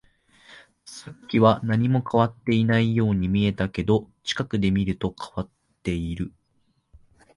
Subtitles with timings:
[0.83, 5.49] さっきは何も変わっていないように見えたけど、近くで見ると変わっ
[5.83, 6.33] ている